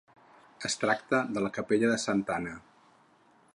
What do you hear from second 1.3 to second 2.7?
de la capella de santa Anna.